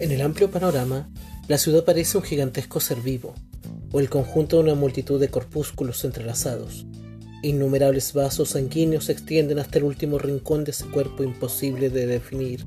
En 0.00 0.10
el 0.10 0.22
amplio 0.22 0.50
panorama, 0.50 1.08
la 1.46 1.56
ciudad 1.56 1.84
parece 1.84 2.18
un 2.18 2.24
gigantesco 2.24 2.80
ser 2.80 3.00
vivo, 3.00 3.32
o 3.92 4.00
el 4.00 4.10
conjunto 4.10 4.56
de 4.56 4.64
una 4.64 4.74
multitud 4.74 5.20
de 5.20 5.28
corpúsculos 5.28 6.04
entrelazados. 6.04 6.84
Innumerables 7.42 8.12
vasos 8.12 8.50
sanguíneos 8.50 9.04
se 9.04 9.12
extienden 9.12 9.60
hasta 9.60 9.78
el 9.78 9.84
último 9.84 10.18
rincón 10.18 10.64
de 10.64 10.72
ese 10.72 10.86
cuerpo 10.86 11.22
imposible 11.22 11.90
de 11.90 12.06
definir. 12.06 12.66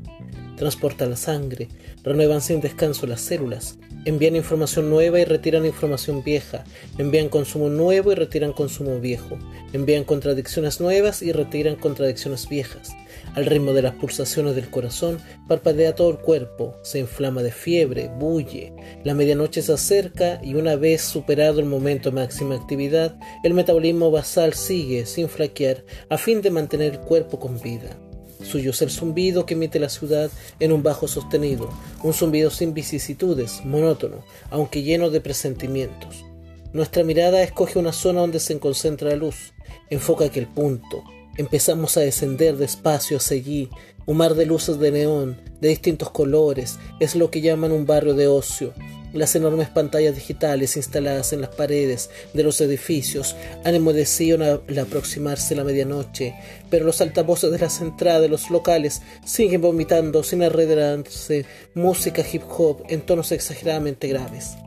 Transporta 0.55 1.05
la 1.05 1.17
sangre, 1.17 1.67
renuevan 2.01 2.39
sin 2.39 2.61
descanso 2.61 3.05
las 3.07 3.19
células, 3.19 3.77
envían 4.05 4.37
información 4.37 4.89
nueva 4.89 5.19
y 5.19 5.25
retiran 5.25 5.65
información 5.65 6.23
vieja, 6.23 6.63
envían 6.97 7.27
consumo 7.27 7.67
nuevo 7.67 8.13
y 8.13 8.15
retiran 8.15 8.53
consumo 8.53 9.01
viejo, 9.01 9.37
envían 9.73 10.05
contradicciones 10.05 10.79
nuevas 10.79 11.21
y 11.21 11.33
retiran 11.33 11.75
contradicciones 11.75 12.47
viejas. 12.47 12.91
Al 13.37 13.45
ritmo 13.45 13.71
de 13.73 13.83
las 13.83 13.93
pulsaciones 13.93 14.55
del 14.55 14.71
corazón, 14.71 15.19
parpadea 15.47 15.93
todo 15.93 16.09
el 16.09 16.17
cuerpo, 16.17 16.75
se 16.81 16.97
inflama 16.97 17.43
de 17.43 17.51
fiebre, 17.51 18.09
bulle. 18.17 18.73
La 19.03 19.13
medianoche 19.13 19.61
se 19.61 19.73
acerca 19.73 20.41
y 20.43 20.55
una 20.55 20.75
vez 20.75 21.03
superado 21.03 21.59
el 21.59 21.67
momento 21.67 22.09
de 22.09 22.15
máxima 22.15 22.55
actividad, 22.55 23.15
el 23.43 23.53
metabolismo 23.53 24.09
basal 24.09 24.55
sigue 24.55 25.05
sin 25.05 25.29
flaquear 25.29 25.85
a 26.09 26.17
fin 26.17 26.41
de 26.41 26.49
mantener 26.49 26.93
el 26.93 26.99
cuerpo 27.01 27.39
con 27.39 27.61
vida. 27.61 27.95
Suyo 28.41 28.71
es 28.71 28.81
el 28.81 28.89
zumbido 28.89 29.45
que 29.45 29.53
emite 29.53 29.77
la 29.77 29.89
ciudad 29.89 30.31
en 30.59 30.71
un 30.71 30.81
bajo 30.81 31.07
sostenido, 31.07 31.69
un 32.01 32.15
zumbido 32.15 32.49
sin 32.49 32.73
vicisitudes, 32.73 33.63
monótono, 33.63 34.25
aunque 34.49 34.81
lleno 34.81 35.11
de 35.11 35.21
presentimientos. 35.21 36.25
Nuestra 36.73 37.03
mirada 37.03 37.43
escoge 37.43 37.77
una 37.77 37.93
zona 37.93 38.21
donde 38.21 38.39
se 38.39 38.57
concentra 38.57 39.11
la 39.11 39.15
luz, 39.15 39.53
enfoca 39.91 40.25
aquel 40.25 40.47
punto. 40.47 41.03
Empezamos 41.37 41.97
a 41.97 42.01
descender 42.01 42.57
despacio 42.57 43.17
hacia 43.17 43.37
allí, 43.37 43.69
un 44.05 44.17
mar 44.17 44.35
de 44.35 44.45
luces 44.45 44.79
de 44.79 44.91
neón, 44.91 45.39
de 45.61 45.69
distintos 45.69 46.09
colores, 46.09 46.79
es 46.99 47.15
lo 47.15 47.29
que 47.31 47.41
llaman 47.41 47.71
un 47.71 47.85
barrio 47.85 48.13
de 48.13 48.27
ocio, 48.27 48.73
las 49.13 49.35
enormes 49.35 49.69
pantallas 49.69 50.15
digitales 50.15 50.75
instaladas 50.75 51.31
en 51.31 51.41
las 51.41 51.49
paredes 51.51 52.09
de 52.33 52.43
los 52.43 52.59
edificios 52.59 53.35
han 53.63 53.73
enmudecido 53.73 54.37
al 54.43 54.79
aproximarse 54.79 55.55
la 55.55 55.63
medianoche, 55.63 56.35
pero 56.69 56.85
los 56.85 56.99
altavoces 56.99 57.51
de 57.51 57.59
las 57.59 57.79
entradas 57.81 58.21
de 58.21 58.29
los 58.29 58.49
locales 58.49 59.01
siguen 59.25 59.61
vomitando 59.61 60.23
sin 60.23 60.43
arredrarse 60.43 61.45
música 61.73 62.23
hip 62.31 62.43
hop 62.49 62.83
en 62.89 63.01
tonos 63.01 63.31
exageradamente 63.31 64.07
graves. 64.07 64.57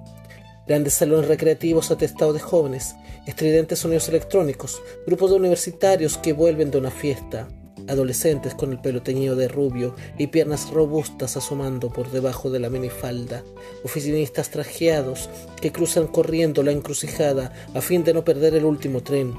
Grandes 0.71 0.95
salones 0.95 1.27
recreativos 1.27 1.91
atestados 1.91 2.33
de 2.33 2.39
jóvenes, 2.39 2.95
estridentes 3.27 3.81
sonidos 3.81 4.09
electrónicos, 4.09 4.81
grupos 5.05 5.31
de 5.31 5.37
universitarios 5.37 6.17
que 6.17 6.33
vuelven 6.33 6.71
de 6.71 6.79
una 6.79 6.93
fiesta, 6.93 7.49
adolescentes 7.89 8.55
con 8.55 8.71
el 8.71 8.79
pelo 8.79 9.03
teñido 9.03 9.35
de 9.35 9.48
rubio 9.48 9.97
y 10.17 10.29
piernas 10.29 10.71
robustas 10.71 11.37
asomando 11.37 11.93
por 11.93 12.13
debajo 12.13 12.51
de 12.51 12.61
la 12.61 12.71
minifalda, 12.71 13.43
oficinistas 13.83 14.51
trajeados 14.51 15.29
que 15.61 15.73
cruzan 15.73 16.07
corriendo 16.07 16.63
la 16.63 16.71
encrucijada 16.71 17.53
a 17.75 17.81
fin 17.81 18.05
de 18.05 18.15
no 18.15 18.25
perder 18.25 18.55
el 18.55 18.65
último 18.65 19.03
tren. 19.03 19.35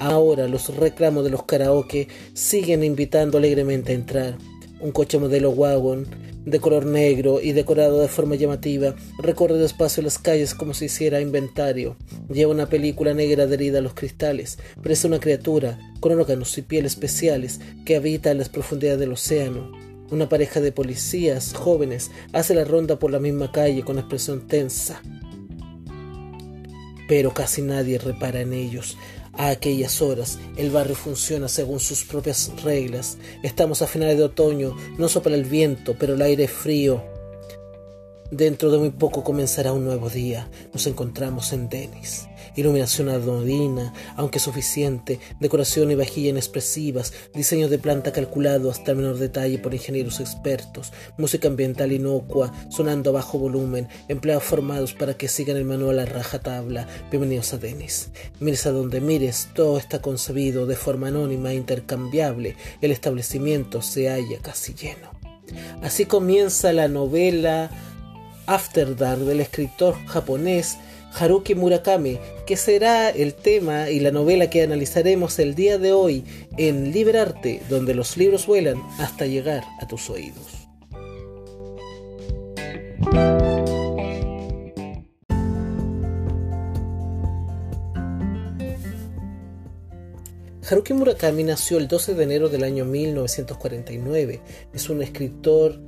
Ahora 0.00 0.48
los 0.48 0.74
reclamos 0.74 1.22
de 1.22 1.30
los 1.30 1.44
karaoke 1.44 2.08
siguen 2.34 2.82
invitando 2.82 3.38
alegremente 3.38 3.92
a 3.92 3.94
entrar. 3.94 4.34
Un 4.80 4.90
coche 4.90 5.20
modelo 5.20 5.50
wagon 5.50 6.31
de 6.44 6.60
color 6.60 6.86
negro 6.86 7.40
y 7.40 7.52
decorado 7.52 8.00
de 8.00 8.08
forma 8.08 8.34
llamativa, 8.34 8.94
recorre 9.18 9.58
despacio 9.58 10.02
las 10.02 10.18
calles 10.18 10.54
como 10.54 10.74
si 10.74 10.86
hiciera 10.86 11.20
inventario. 11.20 11.96
Lleva 12.28 12.52
una 12.52 12.68
película 12.68 13.14
negra 13.14 13.44
adherida 13.44 13.78
a 13.78 13.82
los 13.82 13.94
cristales. 13.94 14.58
Parece 14.82 15.06
una 15.06 15.20
criatura 15.20 15.78
con 16.00 16.12
órganos 16.12 16.56
y 16.58 16.62
piel 16.62 16.86
especiales 16.86 17.60
que 17.84 17.96
habita 17.96 18.30
en 18.30 18.38
las 18.38 18.48
profundidades 18.48 19.00
del 19.00 19.12
océano. 19.12 19.70
Una 20.10 20.28
pareja 20.28 20.60
de 20.60 20.72
policías 20.72 21.54
jóvenes 21.54 22.10
hace 22.32 22.54
la 22.54 22.64
ronda 22.64 22.98
por 22.98 23.10
la 23.10 23.18
misma 23.18 23.50
calle 23.50 23.82
con 23.82 23.98
expresión 23.98 24.46
tensa. 24.46 25.00
Pero 27.08 27.32
casi 27.32 27.62
nadie 27.62 27.98
repara 27.98 28.40
en 28.40 28.52
ellos. 28.52 28.98
A 29.34 29.48
aquellas 29.48 30.02
horas 30.02 30.38
el 30.56 30.70
barrio 30.70 30.94
funciona 30.94 31.48
según 31.48 31.80
sus 31.80 32.04
propias 32.04 32.52
reglas. 32.62 33.18
Estamos 33.42 33.82
a 33.82 33.86
finales 33.86 34.18
de 34.18 34.24
otoño, 34.24 34.76
no 34.98 35.08
sopla 35.08 35.34
el 35.34 35.44
viento, 35.44 35.96
pero 35.98 36.14
el 36.14 36.22
aire 36.22 36.48
frío. 36.48 37.02
Dentro 38.30 38.70
de 38.70 38.78
muy 38.78 38.90
poco 38.90 39.24
comenzará 39.24 39.72
un 39.72 39.84
nuevo 39.84 40.08
día. 40.10 40.50
Nos 40.72 40.86
encontramos 40.86 41.52
en 41.52 41.68
Denis 41.68 42.26
iluminación 42.56 43.08
anodina, 43.08 43.92
aunque 44.16 44.38
suficiente, 44.38 45.20
decoración 45.40 45.90
y 45.90 45.94
vajilla 45.94 46.30
inexpresivas, 46.30 47.12
diseño 47.34 47.68
de 47.68 47.78
planta 47.78 48.12
calculado 48.12 48.70
hasta 48.70 48.92
el 48.92 48.98
menor 48.98 49.18
detalle 49.18 49.58
por 49.58 49.74
ingenieros 49.74 50.20
expertos, 50.20 50.92
música 51.16 51.48
ambiental 51.48 51.92
inocua, 51.92 52.52
sonando 52.70 53.10
a 53.10 53.14
bajo 53.14 53.38
volumen, 53.38 53.88
empleados 54.08 54.44
formados 54.44 54.94
para 54.94 55.14
que 55.14 55.28
sigan 55.28 55.56
el 55.56 55.64
manual 55.64 55.98
a 55.98 56.04
raja 56.04 56.40
tabla. 56.40 56.86
Bienvenidos 57.10 57.52
a 57.52 57.58
Denis. 57.58 58.10
Mires 58.40 58.66
a 58.66 58.72
donde 58.72 59.00
mires, 59.00 59.48
todo 59.54 59.78
está 59.78 60.00
concebido 60.00 60.66
de 60.66 60.76
forma 60.76 61.08
anónima 61.08 61.52
e 61.52 61.56
intercambiable. 61.56 62.56
El 62.80 62.90
establecimiento 62.90 63.82
se 63.82 64.08
halla 64.08 64.38
casi 64.40 64.74
lleno. 64.74 65.10
Así 65.82 66.06
comienza 66.06 66.72
la 66.72 66.88
novela 66.88 67.70
After 68.46 68.96
Dark 68.96 69.20
del 69.20 69.40
escritor 69.40 69.96
japonés 70.06 70.78
Haruki 71.14 71.54
Murakami, 71.54 72.18
que 72.46 72.56
será 72.56 73.10
el 73.10 73.34
tema 73.34 73.90
y 73.90 74.00
la 74.00 74.10
novela 74.10 74.48
que 74.48 74.62
analizaremos 74.62 75.38
el 75.38 75.54
día 75.54 75.78
de 75.78 75.92
hoy 75.92 76.24
en 76.56 76.92
Liberarte, 76.92 77.60
donde 77.68 77.94
los 77.94 78.16
libros 78.16 78.46
vuelan 78.46 78.82
hasta 78.98 79.26
llegar 79.26 79.64
a 79.80 79.86
tus 79.86 80.08
oídos. 80.10 80.62
Haruki 90.72 90.94
Murakami 90.94 91.44
nació 91.44 91.76
el 91.76 91.86
12 91.86 92.14
de 92.14 92.24
enero 92.24 92.48
del 92.48 92.64
año 92.64 92.86
1949. 92.86 94.40
Es 94.72 94.88
un 94.88 95.02
escritor 95.02 95.78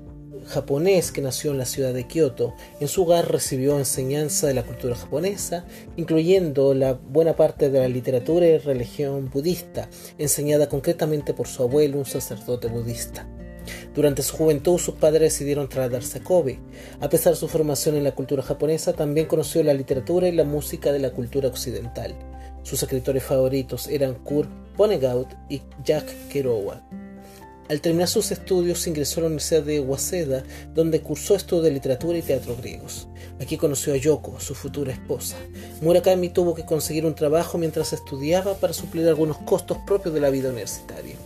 japonés 0.47 1.13
que 1.13 1.21
nació 1.21 1.51
en 1.53 1.59
la 1.59 1.65
ciudad 1.65 1.93
de 1.93 2.07
Kioto. 2.07 2.55
En 2.81 2.89
su 2.89 3.03
hogar 3.03 3.31
recibió 3.31 3.79
enseñanza 3.79 4.47
de 4.47 4.55
la 4.55 4.63
cultura 4.63 4.95
japonesa, 4.95 5.65
incluyendo 5.97 6.75
la 6.75 6.95
buena 6.95 7.37
parte 7.37 7.71
de 7.71 7.81
la 7.81 7.89
literatura 7.89 8.47
y 8.47 8.59
religión 8.59 9.31
budista, 9.31 9.89
enseñada 10.19 10.69
concretamente 10.69 11.35
por 11.35 11.47
su 11.47 11.63
abuelo, 11.63 11.99
un 11.99 12.05
sacerdote 12.05 12.69
budista. 12.69 13.29
Durante 13.95 14.23
su 14.23 14.37
juventud 14.37 14.79
sus 14.79 14.95
padres 14.95 15.33
decidieron 15.33 15.69
trasladarse 15.69 16.19
a 16.19 16.23
Kobe. 16.25 16.59
A 17.01 17.09
pesar 17.09 17.33
de 17.33 17.39
su 17.39 17.49
formación 17.49 17.97
en 17.97 18.05
la 18.05 18.15
cultura 18.15 18.43
japonesa, 18.43 18.93
también 18.93 19.27
conoció 19.27 19.63
la 19.63 19.75
literatura 19.75 20.29
y 20.29 20.33
la 20.33 20.45
música 20.45 20.93
de 20.93 20.99
la 20.99 21.11
cultura 21.11 21.49
occidental. 21.49 22.15
Sus 22.63 22.83
escritores 22.83 23.23
favoritos 23.23 23.89
eran 23.89 24.15
Kurt 24.15 24.51
Vonnegut 24.77 25.29
y 25.49 25.63
Jack 25.85 26.07
Kerouac. 26.29 27.04
Al 27.75 27.81
terminar 27.81 28.07
sus 28.07 28.31
estudios 28.31 28.87
ingresó 28.87 29.19
a 29.19 29.23
la 29.23 29.27
Universidad 29.27 29.65
de 29.65 29.81
Waseda, 29.81 30.45
donde 30.77 31.01
cursó 31.01 31.35
estudios 31.35 31.65
de 31.65 31.73
literatura 31.73 32.17
y 32.17 32.23
teatro 32.23 32.55
griegos. 32.55 33.09
Aquí 33.41 33.57
conoció 33.57 33.95
a 33.95 33.97
Yoko, 33.97 34.39
su 34.39 34.55
futura 34.55 34.93
esposa. 34.93 35.35
Murakami 35.83 36.29
tuvo 36.29 36.55
que 36.55 36.65
conseguir 36.65 37.05
un 37.05 37.17
trabajo 37.17 37.59
mientras 37.59 37.93
estudiaba 37.93 38.55
para 38.59 38.73
suplir 38.73 39.09
algunos 39.09 39.39
costos 39.39 39.79
propios 39.89 40.15
de 40.15 40.21
la 40.21 40.31
vida 40.31 40.51
universitaria. 40.51 41.17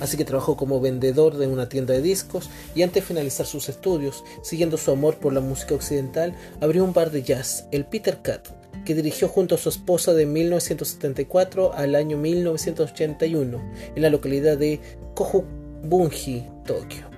Así 0.00 0.16
que 0.16 0.24
trabajó 0.24 0.56
como 0.56 0.80
vendedor 0.80 1.36
de 1.36 1.46
una 1.46 1.68
tienda 1.68 1.92
de 1.92 2.00
discos 2.00 2.48
y 2.74 2.80
antes 2.80 3.02
de 3.02 3.06
finalizar 3.06 3.44
sus 3.44 3.68
estudios, 3.68 4.24
siguiendo 4.42 4.78
su 4.78 4.90
amor 4.90 5.18
por 5.18 5.34
la 5.34 5.42
música 5.42 5.74
occidental, 5.74 6.34
abrió 6.62 6.84
un 6.84 6.94
bar 6.94 7.10
de 7.10 7.22
jazz, 7.22 7.66
el 7.70 7.84
Peter 7.84 8.22
Cat, 8.22 8.48
que 8.86 8.94
dirigió 8.94 9.28
junto 9.28 9.56
a 9.56 9.58
su 9.58 9.68
esposa 9.68 10.14
de 10.14 10.24
1974 10.24 11.74
al 11.74 11.94
año 11.94 12.16
1981 12.16 13.72
en 13.94 14.02
la 14.02 14.08
localidad 14.08 14.56
de 14.56 14.80
Kohu 15.14 15.57
Bunji, 15.82 16.44
Tokio. 16.64 17.08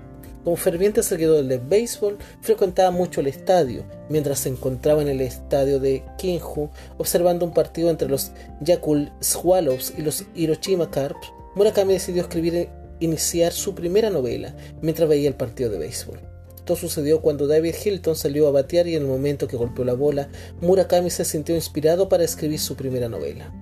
Como 0.44 0.56
ferviente 0.56 1.02
seguidor 1.02 1.44
del 1.44 1.60
béisbol, 1.60 2.16
frecuentaba 2.40 2.90
mucho 2.90 3.20
el 3.20 3.26
estadio, 3.26 3.84
mientras 4.08 4.38
se 4.40 4.48
encontraba 4.48 5.02
en 5.02 5.08
el 5.08 5.20
estadio 5.20 5.78
de 5.80 6.02
Kinju 6.16 6.70
observando 6.96 7.44
un 7.44 7.52
partido 7.52 7.90
entre 7.90 8.08
los 8.08 8.32
Yakult 8.62 9.10
Swallows 9.20 9.92
y 9.98 10.02
los 10.02 10.24
Hiroshima 10.34 10.90
Carps. 10.90 11.28
Murakami 11.54 11.92
decidió 11.92 12.22
escribir 12.22 12.54
e 12.54 12.70
iniciar 13.00 13.52
su 13.52 13.74
primera 13.74 14.08
novela 14.08 14.54
mientras 14.80 15.08
veía 15.08 15.28
el 15.28 15.34
partido 15.34 15.68
de 15.68 15.78
béisbol. 15.78 16.20
Todo 16.64 16.76
sucedió 16.76 17.20
cuando 17.20 17.46
David 17.46 17.74
Hilton 17.84 18.16
salió 18.16 18.48
a 18.48 18.52
batear 18.52 18.86
y 18.86 18.94
en 18.94 19.02
el 19.02 19.08
momento 19.08 19.46
que 19.46 19.56
golpeó 19.56 19.84
la 19.84 19.94
bola, 19.94 20.28
Murakami 20.60 21.10
se 21.10 21.24
sintió 21.24 21.54
inspirado 21.54 22.08
para 22.08 22.24
escribir 22.24 22.60
su 22.60 22.76
primera 22.76 23.08
novela. 23.08 23.52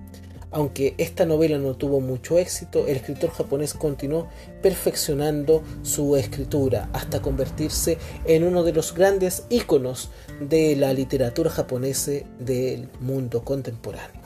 Aunque 0.51 0.95
esta 0.97 1.25
novela 1.25 1.59
no 1.59 1.75
tuvo 1.75 2.01
mucho 2.01 2.39
éxito, 2.39 2.87
el 2.87 2.97
escritor 2.97 3.29
japonés 3.29 3.75
continuó 3.75 4.27
perfeccionando 4.63 5.63
su 5.83 6.15
escritura 6.15 6.89
hasta 6.91 7.21
convertirse 7.21 7.97
en 8.25 8.43
uno 8.43 8.63
de 8.63 8.73
los 8.73 8.95
grandes 8.95 9.45
íconos 9.49 10.09
de 10.41 10.75
la 10.75 10.91
literatura 10.93 11.51
japonesa 11.51 12.11
del 12.39 12.89
mundo 12.99 13.43
contemporáneo. 13.43 14.19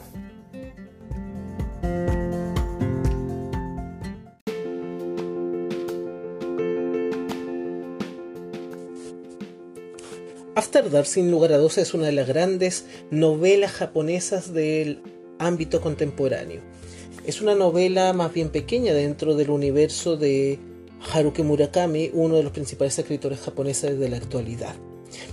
After 10.56 10.88
Dark, 10.88 11.06
sin 11.06 11.30
lugar 11.30 11.52
a 11.52 11.58
dudas, 11.58 11.78
es 11.78 11.94
una 11.94 12.06
de 12.06 12.12
las 12.12 12.28
grandes 12.28 12.86
novelas 13.10 13.72
japonesas 13.72 14.54
del 14.54 15.02
ámbito 15.38 15.80
contemporáneo. 15.80 16.60
Es 17.26 17.40
una 17.40 17.54
novela 17.54 18.12
más 18.12 18.32
bien 18.32 18.50
pequeña 18.50 18.92
dentro 18.92 19.34
del 19.34 19.50
universo 19.50 20.16
de 20.16 20.58
Haruki 21.12 21.42
Murakami, 21.42 22.10
uno 22.12 22.36
de 22.36 22.42
los 22.42 22.52
principales 22.52 22.98
escritores 22.98 23.40
japoneses 23.40 23.98
de 23.98 24.08
la 24.08 24.16
actualidad. 24.16 24.74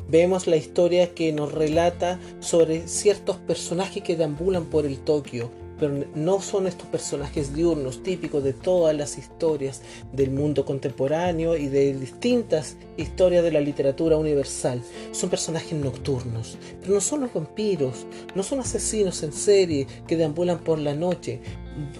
Vemos 0.09 0.48
la 0.48 0.57
historia 0.57 1.13
que 1.13 1.31
nos 1.31 1.51
relata 1.51 2.19
sobre 2.39 2.88
ciertos 2.88 3.38
personajes 3.38 4.03
que 4.03 4.15
deambulan 4.15 4.65
por 4.65 4.86
el 4.86 5.00
Tokio, 5.00 5.51
pero 5.81 6.06
no 6.13 6.39
son 6.42 6.68
estos 6.68 6.88
personajes 6.88 7.56
diurnos 7.56 8.04
típicos 8.04 8.44
de 8.44 8.54
todas 8.54 8.95
las 8.95 9.18
historias 9.18 9.81
del 10.13 10.30
mundo 10.30 10.63
contemporáneo 10.63 11.57
y 11.57 11.69
de 11.69 11.95
distintas 11.95 12.78
historias 12.98 13.44
de 13.44 13.51
la 13.51 13.62
literatura 13.62 14.16
universal. 14.16 14.83
Son 15.12 15.31
personajes 15.31 15.74
nocturnos, 15.74 16.60
pero 16.81 16.94
no 16.94 17.01
son 17.01 17.22
los 17.22 17.33
vampiros, 17.33 18.06
no 18.36 18.44
son 18.44 18.60
asesinos 18.60 19.24
en 19.24 19.33
serie 19.33 19.88
que 20.07 20.18
deambulan 20.18 20.60
por 20.60 20.78
la 20.78 20.94
noche, 20.94 21.42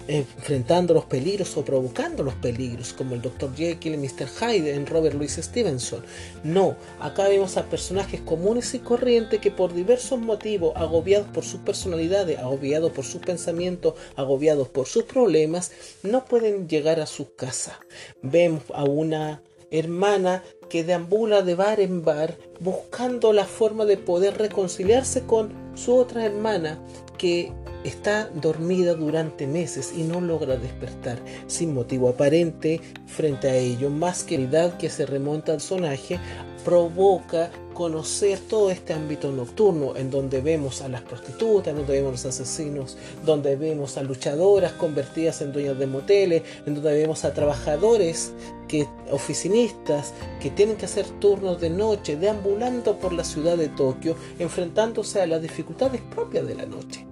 enfrentando 0.06 0.94
los 0.94 1.04
peligros 1.06 1.56
o 1.56 1.64
provocando 1.64 2.22
los 2.22 2.34
peligros, 2.34 2.92
como 2.92 3.14
el 3.14 3.22
Dr. 3.22 3.54
Jekyll 3.54 3.94
y 3.94 3.98
Mr. 3.98 4.28
Hyde 4.28 4.74
en 4.74 4.86
Robert 4.86 5.14
Louis 5.14 5.32
Stevenson. 5.32 6.04
No, 6.44 6.76
acá 7.00 7.28
vemos 7.28 7.56
a 7.56 7.64
personajes 7.64 8.20
comunes 8.20 8.74
y 8.74 8.80
corrientes 8.80 9.40
que 9.40 9.50
por 9.50 9.72
diversos 9.74 10.18
motivos, 10.18 10.72
agobiados 10.76 11.28
por 11.28 11.44
sus 11.44 11.60
personalidades, 11.60 12.38
agobiados 12.38 12.92
por 12.92 13.04
sus 13.04 13.22
pensamientos, 13.22 13.94
agobiados 14.16 14.68
por 14.68 14.86
sus 14.86 15.04
problemas, 15.04 15.72
no 16.02 16.24
pueden 16.24 16.68
llegar 16.68 17.00
a 17.00 17.06
su 17.06 17.34
casa. 17.34 17.80
Vemos 18.22 18.64
a 18.74 18.84
una 18.84 19.42
hermana 19.70 20.42
que 20.68 20.84
deambula 20.84 21.42
de 21.42 21.54
bar 21.54 21.80
en 21.80 22.04
bar 22.04 22.36
buscando 22.60 23.32
la 23.32 23.46
forma 23.46 23.84
de 23.84 23.96
poder 23.96 24.38
reconciliarse 24.38 25.22
con 25.22 25.61
su 25.74 25.94
otra 25.94 26.24
hermana 26.24 26.78
que 27.18 27.52
está 27.84 28.28
dormida 28.34 28.94
durante 28.94 29.46
meses 29.46 29.92
y 29.96 30.02
no 30.02 30.20
logra 30.20 30.56
despertar 30.56 31.18
sin 31.46 31.74
motivo 31.74 32.08
aparente 32.08 32.80
frente 33.06 33.48
a 33.48 33.56
ello, 33.56 33.90
más 33.90 34.22
que 34.22 34.38
la 34.38 34.78
que 34.78 34.88
se 34.88 35.06
remonta 35.06 35.52
al 35.52 35.60
sonaje 35.60 36.18
provoca 36.64 37.50
conocer 37.72 38.38
todo 38.38 38.70
este 38.70 38.92
ámbito 38.92 39.32
nocturno 39.32 39.96
en 39.96 40.10
donde 40.10 40.40
vemos 40.40 40.82
a 40.82 40.88
las 40.88 41.02
prostitutas, 41.02 41.68
en 41.68 41.76
donde 41.76 41.94
vemos 41.94 42.24
a 42.24 42.28
los 42.28 42.40
asesinos, 42.40 42.96
donde 43.24 43.56
vemos 43.56 43.96
a 43.96 44.02
luchadoras 44.02 44.72
convertidas 44.72 45.40
en 45.40 45.52
dueñas 45.52 45.78
de 45.78 45.86
moteles, 45.86 46.42
en 46.66 46.74
donde 46.74 46.94
vemos 46.94 47.24
a 47.24 47.32
trabajadores 47.32 48.32
que 48.68 48.86
oficinistas 49.10 50.12
que 50.40 50.50
tienen 50.50 50.76
que 50.76 50.86
hacer 50.86 51.06
turnos 51.20 51.60
de 51.60 51.70
noche 51.70 52.16
deambulando 52.16 52.98
por 52.98 53.12
la 53.12 53.24
ciudad 53.24 53.56
de 53.56 53.68
Tokio 53.68 54.16
enfrentándose 54.38 55.20
a 55.20 55.26
las 55.26 55.42
dificultades 55.42 56.00
propias 56.00 56.46
de 56.46 56.54
la 56.54 56.66
noche. 56.66 57.11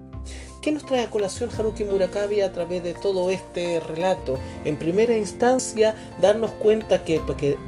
¿Qué 0.61 0.73
nos 0.73 0.85
trae 0.85 1.05
a 1.05 1.11
colación 1.11 1.49
Haruki 1.57 1.85
Murakami 1.85 2.43
a 2.43 2.53
través 2.53 2.83
de 2.83 2.93
todo 2.93 3.31
este 3.31 3.81
relato? 3.81 4.39
En 4.67 4.79
primera 4.79 5.17
instancia, 5.17 5.95
darnos 6.21 6.51
cuenta 6.51 7.03
que 7.03 7.19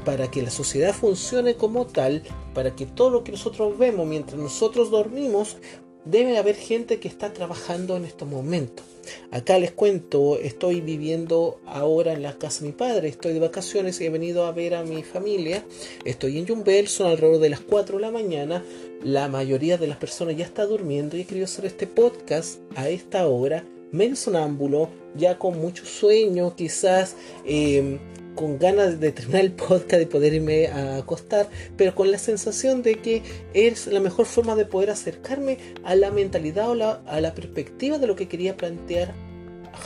para 0.05 0.31
que 0.31 0.43
la 0.43 0.51
sociedad 0.51 0.93
funcione 0.93 1.55
como 1.55 1.87
tal, 1.87 2.23
para 2.53 2.77
que 2.77 2.85
todo 2.85 3.09
lo 3.09 3.25
que 3.25 3.33
nosotros 3.33 3.79
vemos 3.79 4.07
mientras 4.07 4.39
nosotros 4.39 4.91
dormimos, 4.91 5.57
debe 6.05 6.39
haber 6.39 6.57
gente 6.57 6.99
que 6.99 7.09
está 7.09 7.33
trabajando 7.33 7.97
en 7.97 8.05
estos 8.05 8.29
momentos. 8.29 8.85
Acá 9.31 9.59
les 9.59 9.73
cuento, 9.73 10.39
estoy 10.39 10.81
viviendo 10.81 11.61
ahora 11.67 12.13
en 12.13 12.23
la 12.23 12.39
casa 12.39 12.61
de 12.61 12.67
mi 12.67 12.73
padre, 12.73 13.09
estoy 13.09 13.33
de 13.33 13.41
vacaciones 13.41 14.01
y 14.01 14.07
he 14.07 14.11
venido 14.11 14.47
a 14.47 14.53
ver 14.53 14.75
a 14.75 14.85
mi 14.85 15.03
familia. 15.03 15.65
Estoy 16.05 16.39
en 16.39 16.47
Yumbel, 16.47 16.89
son 16.89 17.09
alrededor 17.09 17.41
de 17.41 17.51
las 17.51 17.61
4 17.61 17.97
de 17.97 18.03
la 18.03 18.11
mañana. 18.11 18.65
La 19.03 19.29
mayoría 19.29 19.79
de 19.79 19.89
las 19.89 19.97
personas 19.97 20.37
ya 20.37 20.45
está 20.45 20.67
durmiendo 20.67 21.17
y 21.17 21.23
he 21.23 21.25
querido 21.25 21.47
hacer 21.47 21.67
este 21.67 21.87
podcast 21.87 22.61
a 22.77 22.89
esta 22.89 23.27
hora, 23.27 23.65
medio 23.91 24.17
sonámbulo, 24.17 24.89
ya 25.17 25.39
con 25.39 25.59
mucho 25.59 25.85
sueño, 25.85 26.55
quizás 26.55 27.17
eh, 27.45 27.99
con 28.35 28.59
ganas 28.59 29.01
de 29.01 29.13
terminar 29.13 29.43
el 29.43 29.53
podcast 29.53 30.03
y 30.03 30.07
poder 30.07 30.35
irme 30.35 30.69
a 30.69 30.97
acostar, 30.97 31.49
pero 31.77 31.95
con 31.95 32.11
la 32.11 32.19
sensación 32.19 32.83
de 32.83 32.97
que 32.97 33.23
es 33.55 33.87
la 33.87 34.01
mejor 34.01 34.27
forma 34.27 34.55
de 34.55 34.65
poder 34.65 34.91
acercarme 34.91 35.59
a 35.85 35.95
la 35.95 36.11
mentalidad 36.11 36.71
o 36.71 37.01
a 37.07 37.21
la 37.21 37.35
perspectiva 37.35 37.99
de 37.99 38.07
lo 38.07 38.17
que 38.17 38.29
quería 38.29 38.57
plantear 38.57 39.15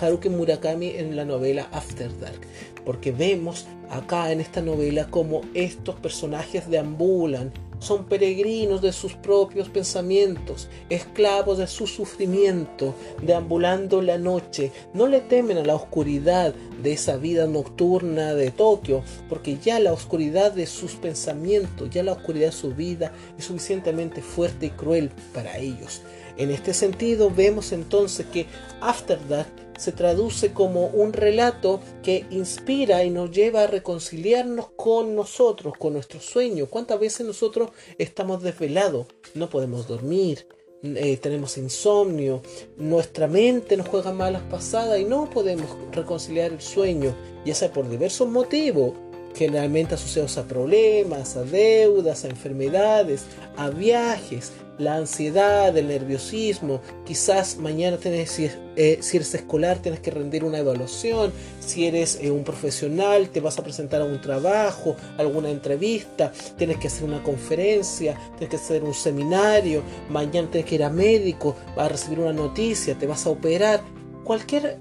Haruki 0.01 0.29
Murakami 0.29 0.91
en 0.91 1.17
la 1.17 1.25
novela 1.25 1.69
After 1.73 2.11
Dark, 2.19 2.41
porque 2.85 3.13
vemos 3.13 3.67
acá 3.91 4.33
en 4.33 4.41
esta 4.41 4.61
novela 4.61 5.09
como 5.11 5.43
estos 5.55 5.97
personajes 5.97 6.69
deambulan 6.69 7.53
son 7.79 8.05
peregrinos 8.05 8.83
de 8.83 8.93
sus 8.93 9.15
propios 9.15 9.69
pensamientos, 9.69 10.69
esclavos 10.89 11.59
de 11.59 11.67
su 11.67 11.87
sufrimiento, 11.87 12.95
deambulando 13.23 14.03
la 14.03 14.19
noche. 14.19 14.73
No 14.95 15.07
le 15.07 15.21
temen 15.21 15.59
a 15.59 15.65
la 15.65 15.75
oscuridad 15.75 16.55
de 16.83 16.93
esa 16.93 17.17
vida 17.17 17.47
nocturna 17.47 18.35
de 18.35 18.51
Tokio, 18.51 19.03
porque 19.29 19.59
ya 19.59 19.79
la 19.81 19.93
oscuridad 19.93 20.53
de 20.53 20.67
sus 20.67 20.93
pensamientos, 20.93 21.91
ya 21.91 22.03
la 22.03 22.13
oscuridad 22.13 22.47
de 22.47 22.53
su 22.53 22.75
vida 22.75 23.13
es 23.39 23.45
suficientemente 23.45 24.23
fuerte 24.23 24.67
y 24.67 24.71
cruel 24.71 25.11
para 25.33 25.59
ellos. 25.59 26.03
En 26.37 26.51
este 26.51 26.75
sentido, 26.75 27.31
vemos 27.31 27.73
entonces 27.73 28.27
que 28.27 28.47
After 28.81 29.19
Dark 29.29 29.66
se 29.79 29.93
traduce 29.93 30.53
como 30.53 30.87
un 30.87 31.13
relato 31.13 31.81
que 32.03 32.27
inspira 32.31 33.05
y 33.05 33.11
nos 33.11 33.31
lleva 33.31 33.63
a 33.63 33.67
reconciliarnos 33.67 34.69
con 34.77 35.15
nosotros, 35.15 35.75
con 35.79 35.95
nuestro 35.95 36.21
sueño. 36.21 36.67
¿Cuántas 36.67 37.01
veces 37.01 37.27
nosotros 37.27 37.71
estamos 37.99 38.43
desvelados? 38.43 39.07
No 39.35 39.51
podemos 39.51 39.87
dormir, 39.87 40.47
eh, 40.83 41.17
tenemos 41.17 41.57
insomnio, 41.57 42.43
nuestra 42.77 43.27
mente 43.27 43.77
nos 43.77 43.89
juega 43.89 44.13
malas 44.13 44.43
pasadas 44.43 45.01
y 45.01 45.05
no 45.05 45.29
podemos 45.31 45.67
reconciliar 45.93 46.53
el 46.53 46.61
sueño, 46.61 47.15
ya 47.45 47.55
sea 47.55 47.73
por 47.73 47.89
diversos 47.89 48.29
motivos 48.29 48.93
generalmente 49.37 49.95
asociados 49.95 50.39
a 50.39 50.45
problemas, 50.45 51.37
a 51.37 51.45
deudas, 51.45 52.25
a 52.25 52.29
enfermedades, 52.29 53.27
a 53.57 53.69
viajes, 53.69 54.53
la 54.79 54.97
ansiedad, 54.97 55.77
el 55.77 55.89
nerviosismo, 55.89 56.81
quizás 57.07 57.57
mañana 57.57 57.97
tienes, 57.97 58.39
eh, 58.39 58.99
si 59.01 59.17
eres 59.17 59.35
escolar 59.35 59.79
tienes 59.79 60.01
que 60.01 60.11
rendir 60.11 60.45
una 60.45 60.59
evaluación, 60.59 61.33
si 61.61 61.87
eres 61.87 62.19
eh, 62.21 62.31
un 62.31 62.45
profesional 62.45 63.31
te 63.31 63.41
vas 63.41 63.59
a 63.59 63.65
presentar 63.65 64.03
a 64.03 64.05
un 64.05 64.21
trabajo, 64.21 64.97
alguna 65.17 65.51
entrevista, 65.51 66.33
tienes 66.59 66.79
que 66.79 66.89
hacer 66.89 67.05
una 67.05 67.23
conferencia, 67.23 68.19
tienes 68.39 68.51
que 68.51 68.57
hacer 68.57 68.85
un 68.85 68.95
seminario, 68.95 69.83
mañana 70.11 70.51
tienes 70.51 70.69
que 70.69 70.75
ir 70.75 70.85
a 70.85 70.91
médico, 70.91 71.57
vas 71.75 71.87
a 71.87 71.91
recibir 71.91 72.21
una 72.21 72.33
noticia, 72.33 72.95
te 72.95 73.07
vas 73.07 73.27
a 73.27 73.31
operar, 73.31 73.81
cualquier 74.25 74.79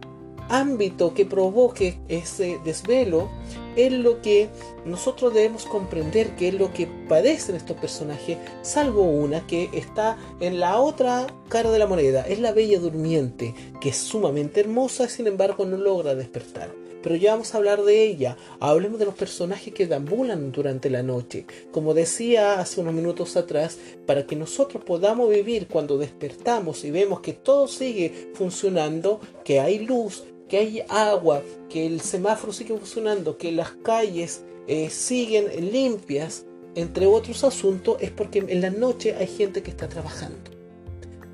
ámbito 0.50 1.14
que 1.14 1.26
provoque 1.26 2.00
ese 2.08 2.60
desvelo 2.66 3.30
es 3.76 3.92
lo 3.92 4.22
que 4.22 4.50
nosotros 4.86 5.34
debemos 5.34 5.66
comprender 5.66 6.36
que 6.36 6.50
es 6.50 6.54
lo 6.54 6.74
que 6.74 6.88
padecen 7.08 7.56
estos 7.56 7.78
personajes, 7.78 8.38
salvo 8.62 9.04
una 9.04 9.46
que 9.48 9.70
está 9.74 10.18
en 10.40 10.60
la 10.60 10.80
otra 10.80 11.28
cara 11.50 11.72
de 11.72 11.80
la 11.80 11.88
moneda, 11.88 12.22
es 12.28 12.40
la 12.40 12.52
bella 12.52 12.80
durmiente, 12.80 13.54
que 13.82 13.90
es 13.90 13.98
sumamente 13.98 14.60
hermosa, 14.60 15.08
sin 15.10 15.28
embargo 15.28 15.66
no 15.66 15.78
logra 15.78 16.16
despertar. 16.16 16.70
Pero 17.06 17.18
ya 17.18 17.34
vamos 17.34 17.54
a 17.54 17.58
hablar 17.58 17.84
de 17.84 18.04
ella. 18.04 18.36
Hablemos 18.60 18.98
de 18.98 19.06
los 19.06 19.14
personajes 19.14 19.72
que 19.72 19.86
deambulan 19.86 20.52
durante 20.52 20.90
la 20.90 21.04
noche. 21.04 21.46
Como 21.72 21.94
decía 21.94 22.60
hace 22.60 22.82
unos 22.82 22.96
minutos 22.96 23.38
atrás, 23.38 23.78
para 24.08 24.26
que 24.26 24.36
nosotros 24.36 24.84
podamos 24.84 25.30
vivir 25.30 25.68
cuando 25.68 26.00
despertamos 26.00 26.84
y 26.84 26.90
vemos 26.90 27.20
que 27.20 27.34
todo 27.34 27.68
sigue 27.68 28.32
funcionando, 28.34 29.20
que 29.44 29.60
hay 29.60 29.86
luz, 29.86 30.24
que 30.48 30.58
hay 30.58 30.84
agua, 30.90 31.44
que 31.70 31.86
el 31.86 32.02
semáforo 32.02 32.54
sigue 32.54 32.78
funcionando, 32.78 33.38
que 33.38 33.52
las 33.52 33.72
calles 33.72 34.44
eh, 34.68 34.90
siguen 34.90 35.72
limpias, 35.72 36.46
entre 36.76 37.06
otros 37.06 37.44
asuntos, 37.44 37.98
es 38.02 38.12
porque 38.12 38.40
en 38.40 38.62
la 38.62 38.70
noche 38.70 39.16
hay 39.16 39.28
gente 39.28 39.64
que 39.64 39.72
está 39.72 39.88
trabajando 39.88 40.52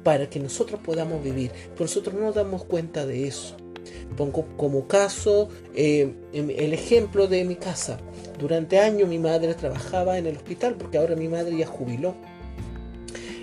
para 0.04 0.30
que 0.30 0.40
nosotros 0.40 0.80
podamos 0.84 1.24
vivir. 1.24 1.52
Pero 1.74 1.86
nosotros 1.86 2.16
no 2.16 2.22
nos 2.22 2.36
damos 2.36 2.64
cuenta 2.64 3.06
de 3.06 3.28
eso. 3.28 3.58
Pongo 4.16 4.46
como 4.58 4.88
caso 4.88 5.50
eh, 5.76 6.14
em, 6.34 6.50
el 6.52 6.74
ejemplo 6.74 7.28
de 7.28 7.44
mi 7.44 7.56
casa. 7.56 7.98
Durante 8.40 8.80
años 8.80 9.10
mi 9.10 9.20
madre 9.20 9.54
trabajaba 9.56 10.18
en 10.18 10.28
el 10.28 10.38
hospital 10.38 10.76
porque 10.76 10.98
ahora 10.98 11.16
mi 11.16 11.28
madre 11.28 11.58
ya 11.58 11.68
jubiló. 11.68 12.16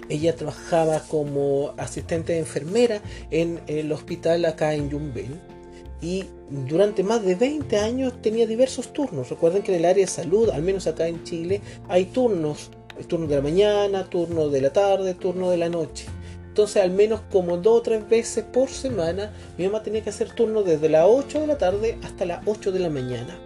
Ella 0.09 0.35
trabajaba 0.35 1.01
como 1.01 1.75
asistente 1.77 2.33
de 2.33 2.39
enfermera 2.39 3.03
en 3.31 3.61
el 3.67 3.93
hospital 3.93 4.45
acá 4.47 4.75
en 4.75 4.89
Yumbel 4.89 5.39
y 6.01 6.25
durante 6.51 7.03
más 7.03 7.25
de 7.25 7.35
20 7.35 7.77
años 7.79 8.23
tenía 8.23 8.47
diversos 8.47 8.93
turnos. 8.93 9.31
Recuerden 9.31 9.63
que 9.63 9.73
en 9.73 9.81
el 9.81 9.85
área 9.85 10.05
de 10.05 10.11
salud, 10.11 10.51
al 10.51 10.63
menos 10.63 10.87
acá 10.87 11.09
en 11.09 11.25
Chile, 11.25 11.61
hay 11.89 12.07
turnos, 12.07 12.71
turno 13.09 13.27
de 13.27 13.37
la 13.37 13.43
mañana, 13.43 14.09
turno 14.09 14.49
de 14.49 14.61
la 14.61 14.73
tarde, 14.73 15.15
turno 15.15 15.51
de 15.51 15.57
la 15.57 15.69
noche. 15.69 16.07
Entonces 16.49 16.83
al 16.83 16.91
menos 16.91 17.21
como 17.31 17.57
dos 17.57 17.79
o 17.79 17.83
tres 17.83 18.09
veces 18.09 18.45
por 18.45 18.69
semana 18.69 19.33
mi 19.57 19.67
mamá 19.67 19.83
tenía 19.83 20.03
que 20.03 20.11
hacer 20.11 20.33
turno 20.33 20.65
desde 20.65 20.89
las 20.89 21.07
8 21.07 21.43
de 21.43 21.47
la 21.47 21.57
tarde 21.57 21.99
hasta 22.03 22.25
las 22.25 22.41
8 22.47 22.73
de 22.73 22.81
la 22.81 22.91
mañana. 22.91 23.39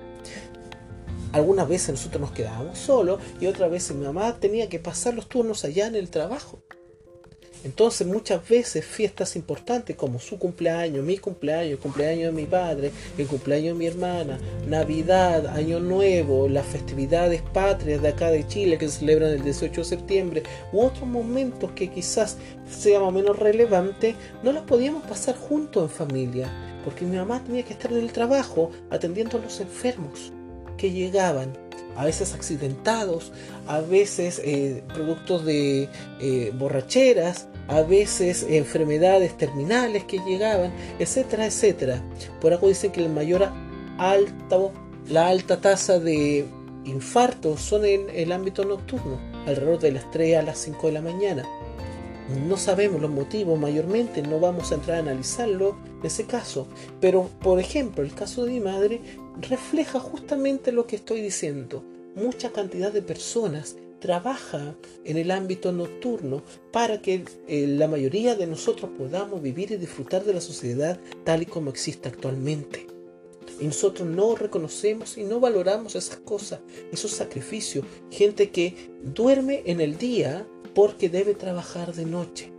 Algunas 1.33 1.69
veces 1.69 1.91
nosotros 1.91 2.21
nos 2.23 2.33
quedábamos 2.33 2.79
solos 2.79 3.21
y 3.39 3.47
otras 3.47 3.71
veces 3.71 3.97
mi 3.97 4.07
mamá 4.07 4.39
tenía 4.41 4.69
que 4.71 4.79
pasar 4.79 5.13
los 5.13 5.29
turnos 5.29 5.65
allá 5.65 5.87
en 5.87 5.97
el 5.97 6.09
trabajo. 6.09 6.63
Entonces 7.65 8.07
muchas 8.07 8.47
veces 8.49 8.85
fiestas 8.85 9.37
importantes 9.37 9.97
como 9.97 10.19
su 10.19 10.39
cumpleaños, 10.39 11.05
mi 11.05 11.19
cumpleaños, 11.19 11.73
el 11.73 11.79
cumpleaños 11.79 12.35
de 12.35 12.43
mi 12.43 12.47
padre, 12.47 12.91
el 13.17 13.27
cumpleaños 13.27 13.75
de 13.75 13.79
mi 13.79 13.87
hermana, 13.87 14.39
Navidad, 14.67 15.47
Año 15.47 15.79
Nuevo, 15.79 16.49
las 16.49 16.67
festividades 16.67 17.43
patrias 17.43 18.03
de 18.03 18.09
acá 18.09 18.31
de 18.31 18.47
Chile 18.47 18.79
que 18.79 18.89
se 18.89 19.01
celebran 19.01 19.31
el 19.31 19.45
18 19.45 19.81
de 19.81 19.85
septiembre, 19.85 20.43
u 20.73 20.83
otros 20.83 21.07
momentos 21.07 21.71
que 21.73 21.89
quizás 21.89 22.37
sean 22.69 23.03
más 23.03 23.13
menos 23.13 23.39
relevantes, 23.39 24.17
no 24.43 24.53
las 24.53 24.65
podíamos 24.65 25.05
pasar 25.05 25.37
juntos 25.37 25.85
en 25.85 25.91
familia, 25.91 26.81
porque 26.85 27.05
mi 27.05 27.17
mamá 27.17 27.43
tenía 27.45 27.65
que 27.65 27.75
estar 27.75 27.93
en 27.93 27.99
el 27.99 28.13
trabajo 28.13 28.71
atendiendo 28.91 29.39
a 29.39 29.41
los 29.41 29.61
enfermos 29.61 30.33
que 30.77 30.91
llegaban 30.91 31.53
a 31.97 32.05
veces 32.05 32.35
accidentados, 32.35 33.33
a 33.67 33.81
veces 33.81 34.41
eh, 34.45 34.83
productos 34.95 35.45
de 35.45 35.89
eh, 36.21 36.53
borracheras, 36.55 37.49
a 37.69 37.83
veces 37.83 38.47
enfermedades 38.49 39.37
terminales 39.37 40.05
que 40.05 40.19
llegaban, 40.19 40.73
etcétera, 40.99 41.47
etcétera. 41.47 42.03
Por 42.41 42.53
algo 42.53 42.69
dicen 42.69 42.93
que 42.93 43.01
el 43.03 43.11
mayor 43.11 43.49
alto, 43.99 44.73
la 45.09 45.29
alta 45.29 45.61
tasa 45.61 45.99
de 45.99 46.47
infartos 46.85 47.61
son 47.61 47.85
en 47.85 48.09
el 48.11 48.33
ámbito 48.33 48.65
nocturno, 48.65 49.19
alrededor 49.47 49.79
de 49.79 49.93
las 49.93 50.11
3 50.11 50.39
a 50.39 50.43
las 50.43 50.59
5 50.59 50.87
de 50.89 50.93
la 50.93 51.03
mañana. 51.03 51.45
No 52.47 52.57
sabemos 52.57 53.01
los 53.01 53.11
motivos 53.11 53.59
mayormente, 53.59 54.23
no 54.23 54.39
vamos 54.39 54.71
a 54.71 54.77
entrar 54.77 54.99
a 54.99 55.01
analizarlo 55.01 55.77
en 56.01 56.07
ese 56.07 56.25
caso, 56.25 56.67
pero 57.01 57.29
por 57.41 57.59
ejemplo 57.59 58.03
el 58.03 58.15
caso 58.15 58.45
de 58.45 58.53
mi 58.53 58.61
madre 58.61 59.01
refleja 59.41 60.01
justamente 60.01 60.73
lo 60.73 60.87
que 60.87 60.97
estoy 60.97 61.21
diciendo. 61.21 61.85
Mucha 62.15 62.51
cantidad 62.51 62.93
de 62.93 63.03
personas 63.03 63.77
trabaja 64.03 64.75
en 65.05 65.17
el 65.17 65.31
ámbito 65.31 65.73
nocturno 65.73 66.43
para 66.73 67.01
que 67.01 67.25
eh, 67.47 67.67
la 67.69 67.87
mayoría 67.87 68.35
de 68.35 68.49
nosotros 68.49 68.91
podamos 68.99 69.41
vivir 69.41 69.71
y 69.71 69.77
disfrutar 69.77 70.25
de 70.25 70.35
la 70.35 70.41
sociedad 70.41 71.01
tal 71.25 71.43
y 71.43 71.47
como 71.47 71.71
existe 71.71 72.09
actualmente. 72.09 72.89
Y 73.61 73.67
nosotros 73.67 74.09
no 74.09 74.35
reconocemos 74.35 75.17
y 75.17 75.23
no 75.23 75.39
valoramos 75.39 75.95
esas 75.95 76.17
cosas, 76.17 76.61
esos 76.93 77.13
sacrificios. 77.13 77.85
Gente 78.11 78.51
que 78.51 78.91
duerme 79.03 79.63
en 79.67 79.81
el 79.81 79.97
día 79.97 80.47
porque 80.75 81.09
debe 81.09 81.35
trabajar 81.35 81.95
de 81.95 82.05
noche. 82.05 82.53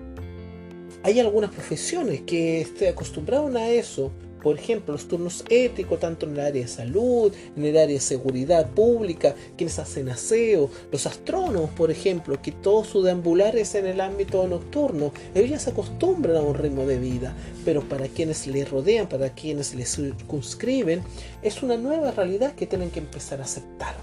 Hay 1.04 1.20
algunas 1.20 1.52
profesiones 1.52 2.22
que 2.22 2.66
se 2.78 2.88
acostumbraron 2.88 3.58
a 3.58 3.70
eso, 3.70 4.12
por 4.44 4.60
ejemplo, 4.60 4.94
los 4.94 5.08
turnos 5.08 5.46
éticos, 5.50 6.02
tanto 6.02 6.26
en 6.26 6.34
el 6.34 6.42
área 6.42 6.62
de 6.62 6.68
salud, 6.68 7.34
en 7.56 7.64
el 7.64 7.78
área 7.78 7.96
de 7.96 8.00
seguridad 8.02 8.70
pública, 8.70 9.34
quienes 9.58 9.80
hacen 9.80 10.10
aseo, 10.10 10.70
los 10.92 11.08
astrónomos, 11.08 11.70
por 11.72 11.90
ejemplo, 11.90 12.42
que 12.42 12.52
todo 12.52 12.84
su 12.84 13.02
deambular 13.02 13.56
es 13.56 13.74
en 13.76 13.88
el 13.88 14.02
ámbito 14.02 14.46
nocturno, 14.46 15.14
ellos 15.34 15.62
se 15.62 15.70
acostumbran 15.70 16.36
a 16.36 16.42
un 16.42 16.56
ritmo 16.56 16.86
de 16.86 17.00
vida, 17.00 17.34
pero 17.64 17.82
para 17.82 18.08
quienes 18.08 18.46
les 18.46 18.70
rodean, 18.70 19.08
para 19.08 19.30
quienes 19.30 19.74
les 19.74 19.96
circunscriben, 19.96 21.02
es 21.42 21.64
una 21.64 21.78
nueva 21.78 22.12
realidad 22.12 22.54
que 22.54 22.68
tienen 22.68 22.92
que 22.92 23.00
empezar 23.00 23.40
a 23.40 23.46
aceptar. 23.46 23.96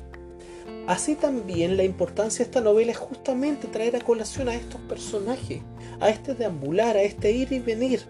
Así 0.86 1.14
también 1.14 1.76
la 1.76 1.84
importancia 1.84 2.38
de 2.38 2.48
esta 2.48 2.60
novela 2.62 2.92
es 2.92 2.98
justamente 2.98 3.68
traer 3.68 3.94
a 3.96 4.00
colación 4.00 4.48
a 4.48 4.54
estos 4.54 4.80
personajes, 4.82 5.60
a 6.00 6.08
este 6.08 6.34
deambular, 6.34 6.96
a 6.96 7.02
este 7.02 7.30
ir 7.30 7.52
y 7.52 7.60
venir 7.60 8.00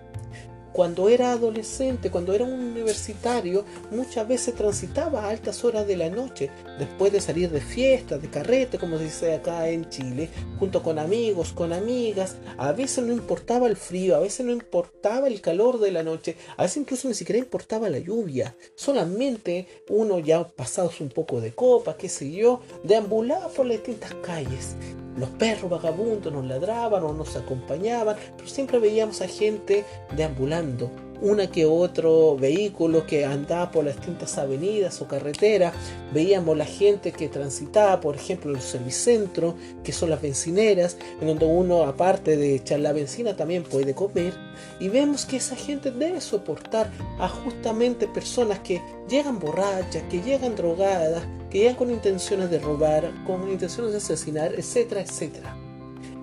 cuando 0.73 1.09
era 1.09 1.33
adolescente, 1.33 2.11
cuando 2.11 2.33
era 2.33 2.45
un 2.45 2.61
universitario, 2.61 3.65
muchas 3.91 4.27
veces 4.27 4.55
transitaba 4.55 5.25
a 5.25 5.31
altas 5.31 5.65
horas 5.65 5.87
de 5.87 5.97
la 5.97 6.11
noche, 6.11 6.51
después 6.79 7.13
de 7.13 7.21
salir 7.21 7.51
de 7.51 7.61
fiesta, 7.61 8.19
de 8.19 8.31
carrete, 8.31 8.79
como 8.79 8.99
se 8.99 9.05
dice 9.05 9.35
acá 9.35 9.69
en 9.69 9.89
Chile, 9.89 10.29
junto 10.59 10.83
con 10.83 10.99
amigos, 10.99 11.53
con 11.53 11.73
amigas. 11.73 12.37
A 12.59 12.73
veces 12.73 13.05
no 13.05 13.13
importaba 13.13 13.67
el 13.67 13.77
frío, 13.77 14.17
a 14.17 14.21
veces 14.21 14.47
no 14.47 14.53
importaba 14.53 15.29
el 15.29 15.41
calor 15.41 15.81
de 15.81 15.91
la 15.91 16.03
noche, 16.03 16.37
a 16.57 16.63
veces 16.63 16.79
incluso 16.79 17.09
ni 17.09 17.15
siquiera 17.15 17.39
importaba 17.39 17.91
la 17.91 17.99
lluvia. 17.99 18.57
Solamente 18.75 19.67
uno 19.89 20.19
ya 20.19 20.47
pasados 20.47 21.01
un 21.01 21.09
poco 21.09 21.41
de 21.41 21.53
copa, 21.53 21.97
qué 21.97 22.09
sé 22.09 22.31
yo, 22.31 22.61
deambulaba 22.85 23.49
por 23.49 23.67
las 23.67 23.79
distintas 23.79 24.15
calles 24.15 24.77
los 25.17 25.29
perros 25.31 25.71
vagabundos 25.71 26.33
nos 26.33 26.45
ladraban 26.45 27.03
o 27.05 27.13
nos 27.13 27.37
acompañaban, 27.37 28.17
pero 28.37 28.49
siempre 28.49 28.79
veíamos 28.79 29.21
a 29.21 29.29
gente 29.29 29.85
deambulando, 30.17 30.91
una 31.23 31.51
que 31.51 31.67
otro 31.67 32.37
vehículo 32.37 33.07
que 33.07 33.25
andaba 33.25 33.71
por 33.71 33.85
las 33.85 33.97
distintas 33.97 34.39
avenidas 34.39 35.01
o 35.03 35.09
carreteras, 35.09 35.75
veíamos 36.13 36.57
la 36.57 36.65
gente 36.65 37.13
que 37.13 37.29
transitaba, 37.29 38.01
por 38.01 38.17
ejemplo, 38.17 38.53
el 38.53 38.61
servicentro, 38.61 39.55
que 39.85 39.93
son 39.93 40.11
las 40.11 40.23
bencineras, 40.23 40.97
en 41.21 41.29
donde 41.29 41.47
uno, 41.47 41.85
aparte 41.85 42.37
de 42.37 42.57
echar 42.57 42.81
la 42.81 42.93
benzina, 42.93 43.37
también 43.37 43.63
puede 43.63 43.95
comer, 43.95 44.33
y 44.79 44.89
vemos 44.89 45.27
que 45.27 45.37
esa 45.37 45.57
gente 45.57 45.91
debe 45.91 46.21
soportar 46.21 46.91
a 47.19 47.29
justamente 47.29 48.07
personas 48.07 48.61
que 48.61 48.81
llegan 49.09 49.39
borrachas, 49.39 50.03
que 50.11 50.23
llegan 50.23 50.57
drogadas, 50.57 51.23
que 51.51 51.59
llegan 51.59 51.77
con 51.77 51.91
intenciones 51.91 52.51
de 52.51 52.59
robar, 52.59 53.11
con 53.27 53.51
intenciones 53.51 53.93
de 53.93 53.99
asesinar, 53.99 54.55
etcétera, 54.55 55.03
etcétera. 55.03 55.57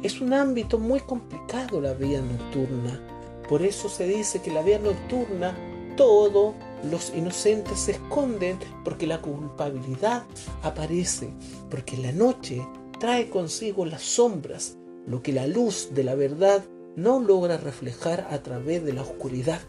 Es 0.04 0.22
un 0.22 0.34
ámbito 0.34 0.77
muy 0.77 1.00
complicado 1.00 1.82
la 1.82 1.94
vida 1.94 2.22
nocturna 2.22 3.16
por 3.48 3.62
eso 3.62 3.89
se 3.89 4.08
dice 4.08 4.42
que 4.42 4.51
la 4.51 4.62
vida 4.62 4.80
nocturna 4.80 5.56
todos 5.96 6.56
los 6.84 7.12
inocentes 7.16 7.80
se 7.80 7.92
esconden 7.94 8.60
porque 8.84 9.08
la 9.08 9.22
culpabilidad 9.22 10.24
aparece, 10.62 11.34
porque 11.70 11.98
la 11.98 12.12
noche 12.12 12.66
trae 13.00 13.30
consigo 13.30 13.86
las 13.86 14.04
sombras, 14.04 14.77
lo 15.06 15.22
que 15.22 15.34
la 15.34 15.48
luz 15.48 15.89
de 15.94 16.04
la 16.04 16.16
verdad 16.16 16.63
no 16.96 17.20
logra 17.20 17.58
reflejar 17.58 18.27
a 18.32 18.42
través 18.44 18.84
de 18.84 18.94
la 18.94 19.01
oscuridad. 19.01 19.60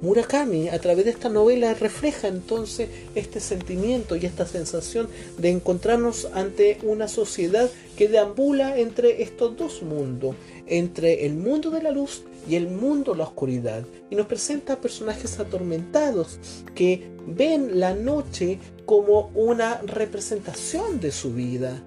Murakami 0.00 0.68
a 0.68 0.78
través 0.78 1.04
de 1.04 1.10
esta 1.10 1.28
novela 1.28 1.74
refleja 1.74 2.28
entonces 2.28 2.88
este 3.14 3.38
sentimiento 3.38 4.16
y 4.16 4.24
esta 4.24 4.46
sensación 4.46 5.08
de 5.36 5.50
encontrarnos 5.50 6.28
ante 6.32 6.78
una 6.82 7.06
sociedad 7.06 7.70
que 7.96 8.08
deambula 8.08 8.78
entre 8.78 9.22
estos 9.22 9.56
dos 9.58 9.82
mundos, 9.82 10.36
entre 10.66 11.26
el 11.26 11.34
mundo 11.34 11.70
de 11.70 11.82
la 11.82 11.90
luz 11.90 12.22
y 12.48 12.54
el 12.54 12.68
mundo 12.68 13.12
de 13.12 13.18
la 13.18 13.24
oscuridad, 13.24 13.84
y 14.08 14.16
nos 14.16 14.26
presenta 14.26 14.80
personajes 14.80 15.38
atormentados 15.38 16.38
que 16.74 17.10
ven 17.26 17.78
la 17.78 17.94
noche 17.94 18.58
como 18.86 19.30
una 19.34 19.82
representación 19.82 20.98
de 21.00 21.12
su 21.12 21.34
vida. 21.34 21.82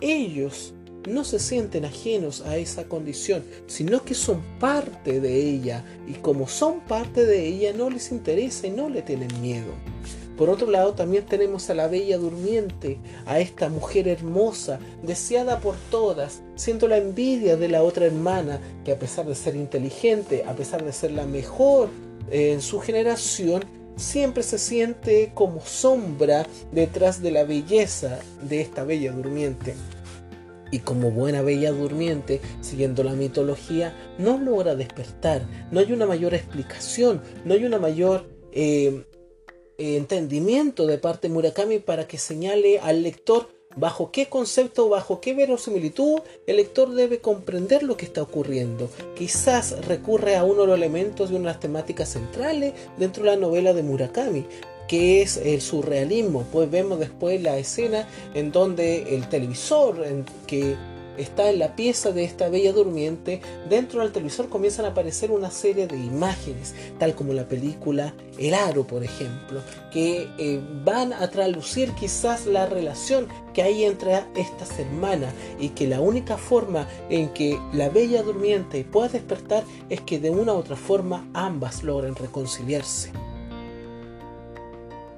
Ellos 0.00 0.72
no 1.06 1.24
se 1.24 1.38
sienten 1.38 1.84
ajenos 1.84 2.42
a 2.42 2.56
esa 2.56 2.84
condición, 2.84 3.44
sino 3.66 4.02
que 4.04 4.14
son 4.14 4.42
parte 4.58 5.20
de 5.20 5.36
ella 5.36 5.84
y 6.06 6.14
como 6.14 6.48
son 6.48 6.80
parte 6.80 7.24
de 7.24 7.46
ella 7.46 7.72
no 7.72 7.90
les 7.90 8.10
interesa 8.10 8.66
y 8.66 8.70
no 8.70 8.88
le 8.88 9.02
tienen 9.02 9.40
miedo. 9.40 9.72
Por 10.36 10.50
otro 10.50 10.70
lado 10.70 10.94
también 10.94 11.26
tenemos 11.26 11.68
a 11.68 11.74
la 11.74 11.88
bella 11.88 12.16
durmiente, 12.16 12.98
a 13.26 13.40
esta 13.40 13.68
mujer 13.68 14.06
hermosa, 14.06 14.78
deseada 15.02 15.58
por 15.58 15.74
todas, 15.90 16.42
siendo 16.54 16.86
la 16.86 16.98
envidia 16.98 17.56
de 17.56 17.68
la 17.68 17.82
otra 17.82 18.06
hermana, 18.06 18.60
que 18.84 18.92
a 18.92 18.98
pesar 18.98 19.26
de 19.26 19.34
ser 19.34 19.56
inteligente, 19.56 20.44
a 20.46 20.54
pesar 20.54 20.84
de 20.84 20.92
ser 20.92 21.10
la 21.10 21.26
mejor 21.26 21.88
eh, 22.30 22.52
en 22.52 22.60
su 22.60 22.78
generación, 22.78 23.64
siempre 23.96 24.44
se 24.44 24.58
siente 24.58 25.32
como 25.34 25.60
sombra 25.60 26.46
detrás 26.70 27.20
de 27.20 27.32
la 27.32 27.42
belleza 27.42 28.20
de 28.40 28.60
esta 28.60 28.84
bella 28.84 29.10
durmiente 29.10 29.74
y 30.70 30.80
como 30.80 31.10
buena 31.10 31.42
bella 31.42 31.72
durmiente, 31.72 32.40
siguiendo 32.60 33.02
la 33.02 33.12
mitología, 33.12 33.94
no 34.18 34.38
logra 34.38 34.74
despertar. 34.74 35.42
No 35.70 35.80
hay 35.80 35.92
una 35.92 36.06
mayor 36.06 36.34
explicación, 36.34 37.22
no 37.44 37.54
hay 37.54 37.64
una 37.64 37.78
mayor 37.78 38.26
eh, 38.52 39.04
entendimiento 39.78 40.86
de 40.86 40.98
parte 40.98 41.28
de 41.28 41.34
Murakami 41.34 41.78
para 41.78 42.06
que 42.06 42.18
señale 42.18 42.80
al 42.80 43.02
lector 43.02 43.48
bajo 43.76 44.10
qué 44.10 44.26
concepto, 44.26 44.88
bajo 44.88 45.20
qué 45.20 45.34
verosimilitud 45.34 46.20
el 46.46 46.56
lector 46.56 46.92
debe 46.94 47.20
comprender 47.20 47.82
lo 47.82 47.96
que 47.96 48.04
está 48.04 48.22
ocurriendo. 48.22 48.90
Quizás 49.16 49.86
recurre 49.86 50.36
a 50.36 50.44
uno 50.44 50.62
de 50.62 50.66
los 50.68 50.76
elementos 50.76 51.30
de 51.30 51.36
una 51.36 51.48
de 51.48 51.52
las 51.52 51.60
temáticas 51.60 52.08
centrales 52.10 52.74
dentro 52.98 53.22
de 53.22 53.30
la 53.30 53.36
novela 53.36 53.72
de 53.72 53.82
Murakami, 53.82 54.46
que 54.88 55.22
es 55.22 55.36
el 55.36 55.60
surrealismo. 55.60 56.44
Pues 56.50 56.70
vemos 56.70 56.98
después 56.98 57.40
la 57.40 57.58
escena 57.58 58.08
en 58.34 58.50
donde 58.50 59.14
el 59.14 59.28
televisor 59.28 60.04
que 60.46 60.76
está 61.18 61.50
en 61.50 61.58
la 61.58 61.74
pieza 61.74 62.12
de 62.12 62.24
esta 62.24 62.48
bella 62.48 62.72
durmiente, 62.72 63.40
dentro 63.68 64.00
del 64.00 64.12
televisor 64.12 64.48
comienzan 64.48 64.84
a 64.84 64.88
aparecer 64.88 65.30
una 65.30 65.50
serie 65.50 65.86
de 65.86 65.96
imágenes, 65.96 66.74
tal 66.98 67.14
como 67.14 67.32
la 67.32 67.44
película 67.44 68.14
El 68.38 68.54
Aro, 68.54 68.86
por 68.86 69.04
ejemplo, 69.04 69.60
que 69.92 70.28
eh, 70.38 70.60
van 70.84 71.12
a 71.12 71.28
traducir 71.28 71.90
quizás 71.92 72.46
la 72.46 72.66
relación 72.66 73.26
que 73.52 73.62
hay 73.62 73.84
entre 73.84 74.22
estas 74.36 74.78
hermanas 74.78 75.34
y 75.58 75.70
que 75.70 75.88
la 75.88 76.00
única 76.00 76.38
forma 76.38 76.86
en 77.10 77.32
que 77.34 77.58
la 77.72 77.88
bella 77.88 78.22
durmiente 78.22 78.84
pueda 78.84 79.08
despertar 79.08 79.64
es 79.88 80.00
que 80.02 80.18
de 80.20 80.30
una 80.30 80.54
u 80.54 80.56
otra 80.56 80.76
forma 80.76 81.28
ambas 81.34 81.82
logren 81.82 82.14
reconciliarse. 82.14 83.10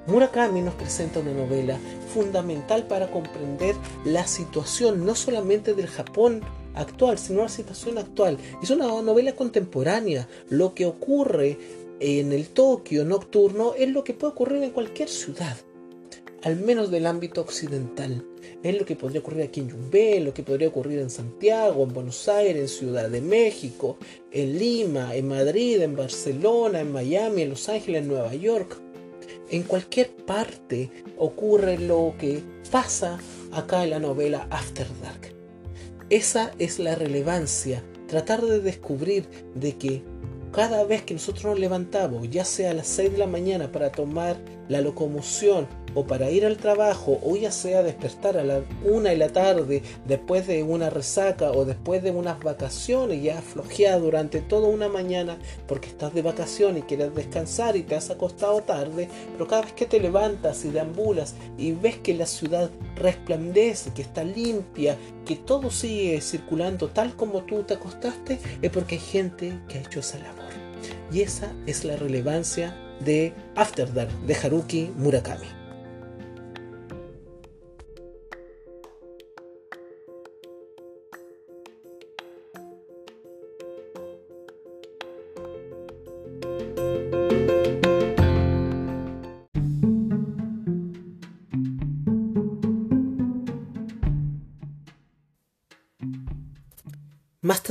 Murakami 0.07 0.61
nos 0.61 0.73
presenta 0.73 1.19
una 1.19 1.31
novela 1.31 1.77
fundamental 2.13 2.87
para 2.87 3.11
comprender 3.11 3.75
la 4.03 4.25
situación 4.25 5.05
no 5.05 5.15
solamente 5.15 5.73
del 5.73 5.87
Japón 5.87 6.41
actual, 6.73 7.17
sino 7.17 7.43
la 7.43 7.49
situación 7.49 7.97
actual. 7.97 8.37
Es 8.63 8.69
una 8.71 8.87
novela 8.87 9.33
contemporánea. 9.35 10.27
Lo 10.49 10.73
que 10.73 10.85
ocurre 10.85 11.57
en 11.99 12.31
el 12.31 12.47
Tokio 12.47 13.05
nocturno 13.05 13.73
es 13.77 13.89
lo 13.89 14.03
que 14.03 14.13
puede 14.13 14.33
ocurrir 14.33 14.63
en 14.63 14.71
cualquier 14.71 15.07
ciudad, 15.07 15.55
al 16.43 16.55
menos 16.57 16.89
del 16.89 17.05
ámbito 17.05 17.41
occidental. 17.41 18.25
Es 18.63 18.77
lo 18.77 18.85
que 18.85 18.95
podría 18.95 19.21
ocurrir 19.21 19.43
aquí 19.43 19.59
en 19.59 19.69
Yumbé, 19.69 20.19
lo 20.19 20.33
que 20.33 20.41
podría 20.41 20.69
ocurrir 20.69 20.99
en 20.99 21.11
Santiago, 21.11 21.83
en 21.83 21.93
Buenos 21.93 22.27
Aires, 22.27 22.61
en 22.61 22.67
Ciudad 22.67 23.07
de 23.07 23.21
México, 23.21 23.97
en 24.31 24.57
Lima, 24.57 25.15
en 25.15 25.27
Madrid, 25.27 25.79
en 25.81 25.95
Barcelona, 25.95 26.79
en 26.79 26.91
Miami, 26.91 27.43
en 27.43 27.49
Los 27.51 27.69
Ángeles, 27.69 28.01
en 28.01 28.07
Nueva 28.07 28.33
York. 28.33 28.79
En 29.51 29.63
cualquier 29.63 30.15
parte 30.15 30.89
ocurre 31.17 31.77
lo 31.77 32.15
que 32.17 32.41
pasa 32.71 33.19
acá 33.51 33.83
en 33.83 33.89
la 33.89 33.99
novela 33.99 34.47
After 34.49 34.87
Dark. 35.03 35.35
Esa 36.09 36.51
es 36.57 36.79
la 36.79 36.95
relevancia, 36.95 37.83
tratar 38.07 38.41
de 38.43 38.61
descubrir 38.61 39.27
de 39.53 39.77
que 39.77 40.03
cada 40.53 40.85
vez 40.85 41.01
que 41.01 41.15
nosotros 41.15 41.43
nos 41.43 41.59
levantamos, 41.59 42.29
ya 42.29 42.45
sea 42.45 42.71
a 42.71 42.73
las 42.73 42.87
6 42.87 43.11
de 43.11 43.17
la 43.17 43.27
mañana 43.27 43.73
para 43.73 43.91
tomar 43.91 44.37
la 44.69 44.79
locomoción 44.79 45.67
o 45.93 46.05
para 46.05 46.29
ir 46.29 46.45
al 46.45 46.57
trabajo 46.57 47.19
o 47.23 47.35
ya 47.35 47.51
sea 47.51 47.83
despertar 47.83 48.37
a 48.37 48.43
la 48.43 48.61
una 48.83 49.09
de 49.09 49.17
la 49.17 49.29
tarde 49.29 49.83
después 50.07 50.47
de 50.47 50.63
una 50.63 50.89
resaca 50.89 51.51
o 51.51 51.65
después 51.65 52.03
de 52.03 52.11
unas 52.11 52.39
vacaciones 52.39 53.21
ya 53.21 53.41
flojeada 53.41 53.99
durante 53.99 54.41
toda 54.41 54.67
una 54.67 54.89
mañana 54.89 55.37
porque 55.67 55.89
estás 55.89 56.13
de 56.13 56.21
vacaciones 56.21 56.83
y 56.83 56.85
quieres 56.85 57.13
descansar 57.15 57.75
y 57.75 57.83
te 57.83 57.95
has 57.95 58.09
acostado 58.09 58.61
tarde, 58.61 59.07
pero 59.33 59.47
cada 59.47 59.63
vez 59.63 59.73
que 59.73 59.85
te 59.85 59.99
levantas 59.99 60.65
y 60.65 60.69
deambulas 60.69 61.35
y 61.57 61.71
ves 61.71 61.97
que 61.97 62.13
la 62.13 62.25
ciudad 62.25 62.69
resplandece, 62.95 63.91
que 63.93 64.01
está 64.01 64.23
limpia, 64.23 64.97
que 65.25 65.35
todo 65.35 65.71
sigue 65.71 66.21
circulando 66.21 66.89
tal 66.89 67.15
como 67.15 67.43
tú 67.43 67.63
te 67.63 67.75
acostaste, 67.75 68.39
es 68.61 68.71
porque 68.71 68.95
hay 68.95 69.01
gente 69.01 69.59
que 69.67 69.77
ha 69.77 69.81
hecho 69.81 69.99
esa 69.99 70.19
labor. 70.19 70.51
Y 71.11 71.21
esa 71.21 71.51
es 71.65 71.83
la 71.83 71.95
relevancia 71.95 72.75
de 73.03 73.33
After 73.55 73.91
Dark 73.93 74.11
de 74.25 74.35
Haruki 74.35 74.91
Murakami. 74.97 75.60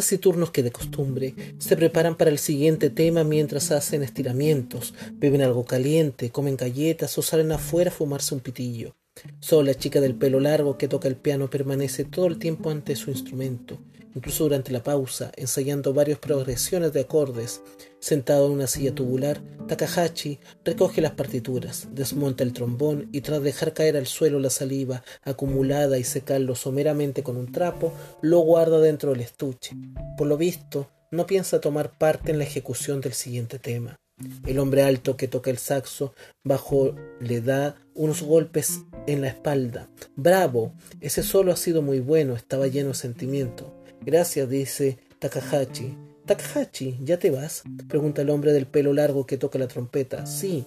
Taciturnos 0.00 0.50
que 0.50 0.62
de 0.62 0.72
costumbre, 0.72 1.34
se 1.58 1.76
preparan 1.76 2.16
para 2.16 2.30
el 2.30 2.38
siguiente 2.38 2.88
tema 2.88 3.22
mientras 3.22 3.70
hacen 3.70 4.02
estiramientos, 4.02 4.94
beben 5.12 5.42
algo 5.42 5.66
caliente, 5.66 6.30
comen 6.30 6.56
galletas 6.56 7.18
o 7.18 7.22
salen 7.22 7.52
afuera 7.52 7.90
a 7.90 7.92
fumarse 7.92 8.34
un 8.34 8.40
pitillo. 8.40 8.96
Solo 9.40 9.64
la 9.64 9.74
chica 9.74 10.00
del 10.00 10.14
pelo 10.14 10.40
largo 10.40 10.78
que 10.78 10.88
toca 10.88 11.06
el 11.06 11.16
piano 11.16 11.50
permanece 11.50 12.04
todo 12.06 12.28
el 12.28 12.38
tiempo 12.38 12.70
ante 12.70 12.96
su 12.96 13.10
instrumento, 13.10 13.78
incluso 14.14 14.44
durante 14.44 14.72
la 14.72 14.82
pausa, 14.82 15.32
ensayando 15.36 15.92
varias 15.92 16.18
progresiones 16.18 16.92
de 16.92 17.00
acordes. 17.00 17.62
Sentado 17.98 18.46
en 18.46 18.52
una 18.52 18.66
silla 18.66 18.94
tubular, 18.94 19.40
Takahashi 19.68 20.38
recoge 20.64 21.00
las 21.00 21.12
partituras, 21.12 21.88
desmonta 21.92 22.42
el 22.42 22.52
trombón 22.52 23.08
y 23.12 23.20
tras 23.20 23.42
dejar 23.42 23.72
caer 23.72 23.96
al 23.96 24.06
suelo 24.06 24.38
la 24.38 24.50
saliva 24.50 25.02
acumulada 25.22 25.98
y 25.98 26.04
secarlo 26.04 26.54
someramente 26.54 27.22
con 27.22 27.36
un 27.36 27.52
trapo, 27.52 27.92
lo 28.22 28.40
guarda 28.40 28.80
dentro 28.80 29.12
del 29.12 29.20
estuche. 29.20 29.76
Por 30.16 30.26
lo 30.26 30.36
visto, 30.36 30.88
no 31.10 31.26
piensa 31.26 31.60
tomar 31.60 31.98
parte 31.98 32.30
en 32.30 32.38
la 32.38 32.44
ejecución 32.44 33.00
del 33.00 33.12
siguiente 33.12 33.58
tema. 33.58 34.00
El 34.46 34.58
hombre 34.58 34.82
alto 34.82 35.16
que 35.16 35.28
toca 35.28 35.50
el 35.50 35.58
saxo 35.58 36.14
bajo 36.44 36.94
le 37.20 37.40
da 37.40 37.76
unos 37.94 38.22
golpes 38.22 38.80
en 39.06 39.22
la 39.22 39.28
espalda. 39.28 39.88
Bravo, 40.14 40.74
ese 41.00 41.22
solo 41.22 41.52
ha 41.52 41.56
sido 41.56 41.80
muy 41.80 42.00
bueno, 42.00 42.34
estaba 42.34 42.66
lleno 42.66 42.88
de 42.88 42.94
sentimiento. 42.94 43.79
Gracias, 44.02 44.48
dice 44.48 44.98
Takahashi. 45.18 45.96
Takahashi, 46.26 46.98
¿ya 47.02 47.18
te 47.18 47.30
vas? 47.30 47.62
pregunta 47.88 48.22
el 48.22 48.30
hombre 48.30 48.52
del 48.52 48.66
pelo 48.66 48.92
largo 48.92 49.26
que 49.26 49.36
toca 49.36 49.58
la 49.58 49.68
trompeta. 49.68 50.26
Sí, 50.26 50.64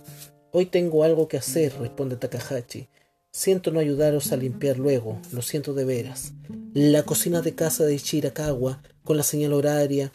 hoy 0.52 0.68
tengo 0.68 1.04
algo 1.04 1.28
que 1.28 1.38
hacer, 1.38 1.74
responde 1.80 2.16
Takahashi. 2.16 2.88
Siento 3.32 3.72
no 3.72 3.80
ayudaros 3.80 4.32
a 4.32 4.38
limpiar 4.38 4.78
luego, 4.78 5.20
lo 5.32 5.42
siento 5.42 5.74
de 5.74 5.86
veras. 5.86 6.34
La 6.74 7.02
cocina 7.02 7.42
de 7.42 7.56
casa 7.56 7.84
de 7.84 7.98
Shirakawa, 7.98 8.84
con 9.04 9.18
la 9.18 9.24
señal 9.24 9.54
horaria, 9.54 10.12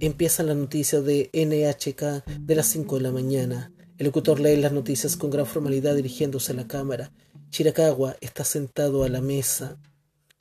empiezan 0.00 0.48
las 0.48 0.56
noticias 0.56 1.04
de 1.04 1.30
NHK 1.32 2.26
de 2.40 2.54
las 2.56 2.66
5 2.66 2.96
de 2.96 3.02
la 3.02 3.12
mañana. 3.12 3.72
El 3.98 4.06
locutor 4.06 4.40
lee 4.40 4.56
las 4.56 4.72
noticias 4.72 5.16
con 5.16 5.30
gran 5.30 5.46
formalidad 5.46 5.94
dirigiéndose 5.94 6.50
a 6.52 6.56
la 6.56 6.66
cámara. 6.66 7.12
Shirakawa 7.52 8.16
está 8.20 8.42
sentado 8.42 9.04
a 9.04 9.08
la 9.08 9.20
mesa, 9.20 9.78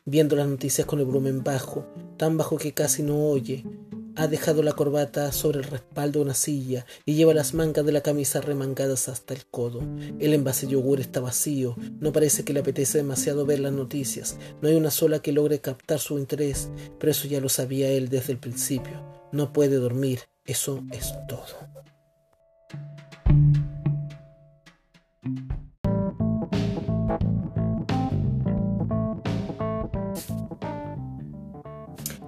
viendo 0.06 0.36
las 0.36 0.48
noticias 0.48 0.86
con 0.86 1.00
el 1.00 1.06
volumen 1.06 1.44
bajo, 1.44 1.86
tan 2.18 2.38
bajo 2.38 2.58
que 2.58 2.74
casi 2.74 3.02
no 3.04 3.28
oye. 3.28 3.65
Ha 4.18 4.28
dejado 4.28 4.63
la 4.63 4.72
corbata 4.72 5.34
sobre 5.34 5.58
el 5.58 5.65
respaldo 5.65 6.20
de 6.20 6.26
una 6.26 6.34
silla 6.34 6.86
y 7.06 7.15
lleva 7.15 7.34
las 7.34 7.54
mangas 7.54 7.86
de 7.86 7.91
la 7.91 8.00
camisa 8.00 8.39
remangadas 8.39 9.10
hasta 9.10 9.34
el 9.34 9.46
codo. 9.46 9.82
El 10.20 10.34
envase 10.34 10.68
de 10.68 10.74
yogur 10.74 11.02
está 11.02 11.20
vacío. 11.20 11.76
No 12.00 12.13
parece 12.13 12.46
que 12.46 12.54
le 12.54 12.62
apetece 12.62 13.00
demasiado 13.00 13.46
ver 13.46 13.60
las 13.60 13.74
noticias. 13.74 14.38
No 14.62 14.70
hay 14.70 14.76
una 14.76 14.91
sola 14.91 15.20
que 15.20 15.34
logre 15.34 15.60
captar 15.60 16.00
su 16.00 16.18
interés, 16.18 16.70
pero 16.98 17.12
eso 17.12 17.28
ya 17.28 17.41
lo 17.41 17.50
sabía 17.50 17.89
él 17.89 18.08
desde 18.08 18.32
el 18.32 18.39
principio. 18.39 19.04
No 19.34 19.52
puede 19.52 19.76
dormir. 19.76 20.20
Eso 20.46 20.82
es 20.91 21.13
todo. 21.28 21.75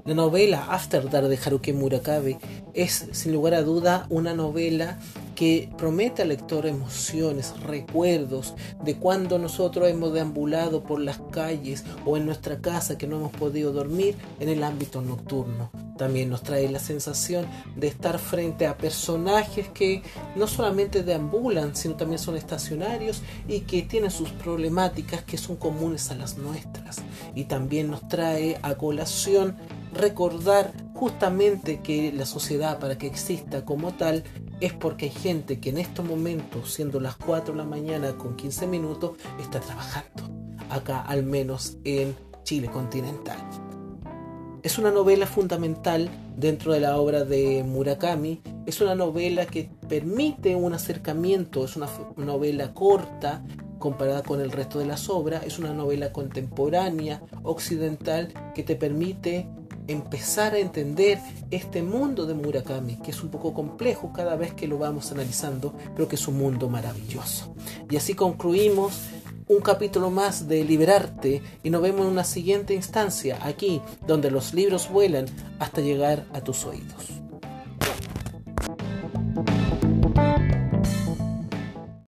La 0.07 0.13
novela 0.13 0.67
After 0.69 1.09
Dark 1.09 1.27
de 1.27 1.37
Haruki 1.37 1.73
Murakami 1.73 2.37
es, 2.73 3.09
sin 3.11 3.33
lugar 3.33 3.53
a 3.55 3.61
duda, 3.61 4.05
una 4.09 4.33
novela 4.33 4.97
que 5.35 5.69
promete 5.77 6.21
al 6.21 6.29
lector 6.29 6.65
emociones, 6.65 7.53
recuerdos 7.59 8.53
de 8.85 8.95
cuando 8.95 9.37
nosotros 9.37 9.89
hemos 9.89 10.13
deambulado 10.13 10.81
por 10.81 11.01
las 11.01 11.19
calles 11.31 11.83
o 12.05 12.15
en 12.15 12.25
nuestra 12.25 12.61
casa 12.61 12.97
que 12.97 13.05
no 13.05 13.17
hemos 13.17 13.33
podido 13.33 13.73
dormir 13.73 14.15
en 14.39 14.47
el 14.47 14.63
ámbito 14.63 15.01
nocturno. 15.01 15.71
También 15.97 16.29
nos 16.29 16.41
trae 16.41 16.69
la 16.69 16.79
sensación 16.79 17.45
de 17.75 17.87
estar 17.87 18.17
frente 18.17 18.65
a 18.65 18.77
personajes 18.77 19.67
que 19.67 20.03
no 20.37 20.47
solamente 20.47 21.03
deambulan, 21.03 21.75
sino 21.75 21.95
también 21.95 22.19
son 22.19 22.37
estacionarios 22.37 23.23
y 23.47 23.61
que 23.61 23.81
tienen 23.81 24.11
sus 24.11 24.29
problemáticas 24.29 25.23
que 25.23 25.37
son 25.37 25.57
comunes 25.57 26.11
a 26.11 26.15
las 26.15 26.37
nuestras. 26.37 26.97
Y 27.35 27.45
también 27.45 27.89
nos 27.91 28.07
trae 28.07 28.57
a 28.61 28.75
colación 28.75 29.57
recordar 29.97 30.73
justamente 30.93 31.81
que 31.81 32.11
la 32.11 32.25
sociedad 32.25 32.79
para 32.79 32.97
que 32.97 33.07
exista 33.07 33.65
como 33.65 33.93
tal 33.93 34.23
es 34.59 34.73
porque 34.73 35.05
hay 35.05 35.11
gente 35.11 35.59
que 35.59 35.69
en 35.69 35.77
estos 35.77 36.05
momentos, 36.05 36.73
siendo 36.73 36.99
las 36.99 37.15
4 37.17 37.53
de 37.53 37.57
la 37.57 37.65
mañana 37.65 38.17
con 38.17 38.35
15 38.35 38.67
minutos, 38.67 39.17
está 39.39 39.59
trabajando. 39.59 40.29
Acá 40.69 41.01
al 41.01 41.23
menos 41.23 41.77
en 41.83 42.15
Chile 42.43 42.67
continental. 42.67 43.37
Es 44.63 44.77
una 44.77 44.91
novela 44.91 45.27
fundamental 45.27 46.09
dentro 46.35 46.73
de 46.73 46.79
la 46.79 46.97
obra 46.97 47.23
de 47.23 47.63
Murakami. 47.63 48.41
Es 48.65 48.81
una 48.81 48.95
novela 48.95 49.45
que 49.45 49.69
permite 49.87 50.55
un 50.55 50.73
acercamiento, 50.73 51.63
es 51.63 51.75
una 51.75 51.87
novela 52.17 52.73
corta 52.73 53.43
comparada 53.79 54.23
con 54.23 54.41
el 54.41 54.51
resto 54.51 54.79
de 54.79 54.85
las 54.85 55.09
obras. 55.09 55.45
Es 55.45 55.59
una 55.59 55.73
novela 55.73 56.11
contemporánea, 56.11 57.21
occidental, 57.43 58.33
que 58.55 58.63
te 58.63 58.75
permite 58.75 59.47
empezar 59.87 60.53
a 60.53 60.59
entender 60.59 61.19
este 61.51 61.81
mundo 61.81 62.25
de 62.25 62.33
Murakami, 62.33 62.97
que 62.97 63.11
es 63.11 63.23
un 63.23 63.29
poco 63.29 63.53
complejo 63.53 64.11
cada 64.13 64.35
vez 64.35 64.53
que 64.53 64.67
lo 64.67 64.77
vamos 64.77 65.11
analizando, 65.11 65.73
pero 65.95 66.07
que 66.07 66.15
es 66.15 66.27
un 66.27 66.37
mundo 66.37 66.69
maravilloso. 66.69 67.55
Y 67.89 67.97
así 67.97 68.13
concluimos 68.13 68.93
un 69.47 69.61
capítulo 69.61 70.09
más 70.09 70.47
de 70.47 70.63
Liberarte 70.63 71.41
y 71.63 71.69
nos 71.69 71.81
vemos 71.81 72.01
en 72.01 72.11
una 72.11 72.23
siguiente 72.23 72.73
instancia, 72.73 73.39
aquí 73.41 73.81
donde 74.05 74.29
los 74.29 74.53
libros 74.53 74.89
vuelan 74.89 75.25
hasta 75.59 75.81
llegar 75.81 76.25
a 76.33 76.41
tus 76.41 76.65
oídos. 76.65 77.26